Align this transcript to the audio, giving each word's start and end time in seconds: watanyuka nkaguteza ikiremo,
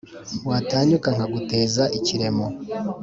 watanyuka 0.49 1.07
nkaguteza 1.15 1.83
ikiremo, 1.97 2.45